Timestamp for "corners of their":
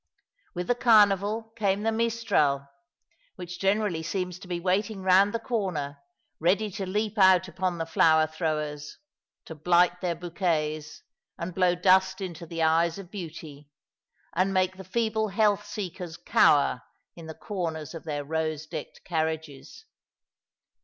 17.35-18.23